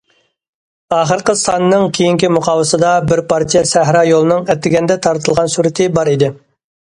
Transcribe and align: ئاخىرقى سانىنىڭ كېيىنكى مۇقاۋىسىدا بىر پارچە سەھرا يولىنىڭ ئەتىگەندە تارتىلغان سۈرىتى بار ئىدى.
ئاخىرقى 0.95 1.33
سانىنىڭ 1.41 1.83
كېيىنكى 1.97 2.31
مۇقاۋىسىدا 2.37 2.95
بىر 3.11 3.21
پارچە 3.33 3.63
سەھرا 3.73 4.01
يولىنىڭ 4.09 4.49
ئەتىگەندە 4.53 4.99
تارتىلغان 5.07 5.55
سۈرىتى 5.57 5.91
بار 5.99 6.13
ئىدى. 6.15 6.31